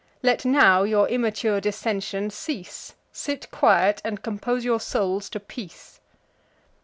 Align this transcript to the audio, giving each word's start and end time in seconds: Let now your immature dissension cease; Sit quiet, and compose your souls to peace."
Let 0.23 0.45
now 0.45 0.81
your 0.81 1.07
immature 1.09 1.61
dissension 1.61 2.31
cease; 2.31 2.95
Sit 3.11 3.51
quiet, 3.51 4.01
and 4.03 4.23
compose 4.23 4.65
your 4.65 4.79
souls 4.79 5.29
to 5.29 5.39
peace." 5.39 5.99